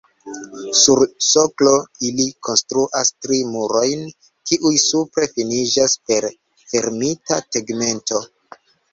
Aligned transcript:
Sur 0.77 0.99
soklo 1.23 1.73
ili 2.07 2.23
konstruas 2.47 3.11
tri 3.25 3.37
murojn, 3.49 4.01
kiuj 4.51 4.71
supre 4.85 5.27
finiĝas 5.35 5.95
per 6.09 6.27
fermita 6.71 7.39
tegmento. 7.57 8.23